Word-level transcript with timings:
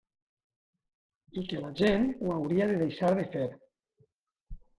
I 1.41 1.43
que 1.51 1.59
la 1.65 1.69
gent 1.81 2.07
ho 2.23 2.33
hauria 2.37 2.67
de 2.73 2.81
deixar 2.81 3.13
de 3.21 3.27
fer. 3.37 3.45